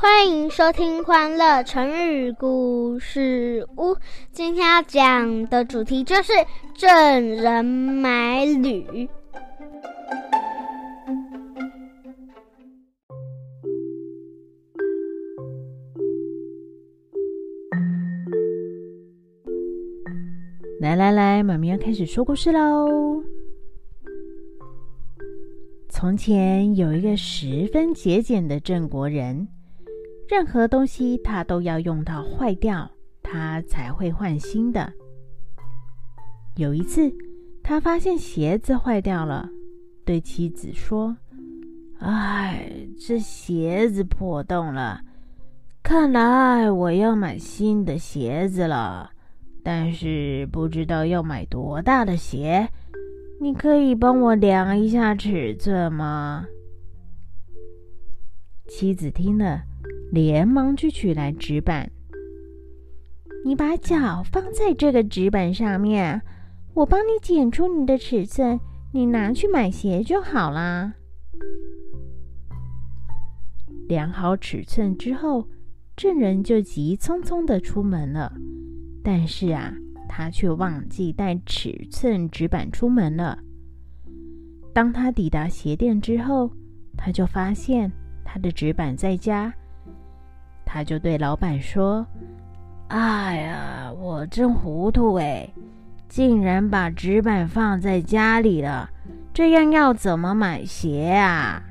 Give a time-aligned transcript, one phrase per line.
[0.00, 3.90] 欢迎收听《欢乐成语故事屋》。
[4.30, 6.32] 今天要讲的主题就是
[6.72, 6.88] 郑
[7.34, 9.08] 人买履。
[20.80, 23.20] 来来来，妈咪要开始说故事喽。
[25.88, 29.48] 从前有一个十分节俭的郑国人。
[30.28, 32.90] 任何东西他都要用到坏掉，
[33.22, 34.92] 他才会换新的。
[36.56, 37.10] 有一次，
[37.62, 39.48] 他发现鞋子坏掉了，
[40.04, 41.16] 对妻子说
[42.00, 42.70] ：“哎，
[43.00, 45.00] 这鞋子破洞了，
[45.82, 49.10] 看来我要买新的鞋子了。
[49.62, 52.68] 但是不知道要买多大的鞋，
[53.40, 56.46] 你可以帮我量一下尺寸吗？”
[58.68, 59.62] 妻子听了。
[60.10, 61.90] 连忙去取来纸板。
[63.44, 66.20] 你把脚放在这个纸板上面，
[66.74, 68.58] 我帮你剪出你的尺寸，
[68.92, 70.94] 你拿去买鞋就好啦。
[73.88, 75.48] 量好尺寸之后，
[75.96, 78.32] 证人就急匆匆的出门了。
[79.02, 79.72] 但是啊，
[80.08, 83.38] 他却忘记带尺寸纸板出门了。
[84.74, 86.50] 当他抵达鞋店之后，
[86.96, 87.90] 他就发现
[88.24, 89.54] 他的纸板在家。
[90.70, 92.06] 他就对老板说
[92.88, 95.48] ：“哎呀，我真糊涂哎，
[96.10, 98.90] 竟然把纸板放在家里了，
[99.32, 101.62] 这样要怎么买鞋啊？”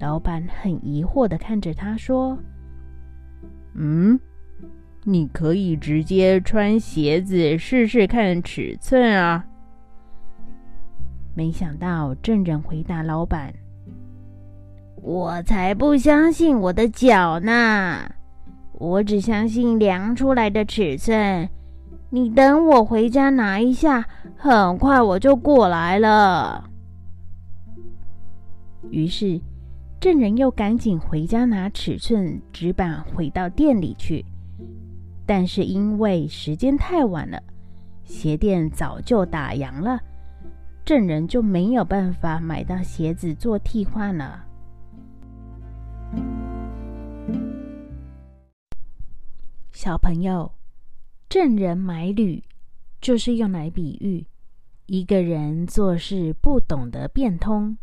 [0.00, 2.36] 老板很疑惑的看着他说
[3.78, 4.18] ：“嗯，
[5.04, 9.44] 你可以直接穿鞋子试试看尺寸啊。”
[11.32, 13.54] 没想到证人回答老板。
[15.00, 18.10] 我才不相信我的脚呢！
[18.72, 21.48] 我只相信量出来的尺寸。
[22.10, 24.06] 你等我回家拿一下，
[24.36, 26.68] 很快我就过来了。
[28.90, 29.40] 于是，
[30.00, 34.24] 证人又赶紧回家拿尺寸纸板，回到店里去。
[35.26, 37.40] 但是因为时间太晚了，
[38.04, 40.00] 鞋店早就打烊了，
[40.84, 44.44] 证人就没有办法买到鞋子做替换了。
[49.72, 50.52] 小朋友，
[51.28, 52.42] 正人买履，
[53.00, 54.26] 就是用来比喻
[54.86, 57.78] 一个人做事不懂得变通。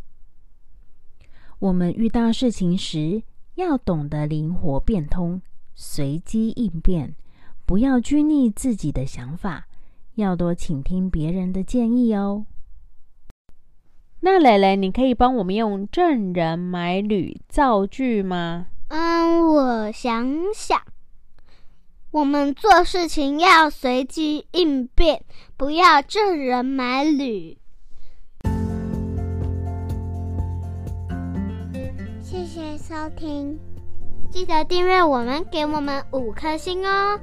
[1.60, 3.24] 我们遇到事情时，
[3.56, 5.42] 要懂得灵活变通，
[5.74, 7.16] 随机应变，
[7.66, 9.68] 不要拘泥自己的想法，
[10.16, 12.46] 要多倾听别人的建议哦。
[14.28, 18.66] 那蕾蕾，你可以帮我们用“证人买履”造句吗？
[18.88, 20.82] 嗯，我想想，
[22.10, 25.24] 我们做事情要随机应变，
[25.56, 27.60] 不要证人买履。
[32.24, 33.60] 谢谢收听，
[34.32, 37.20] 记得订阅我们，给我们五颗星哦。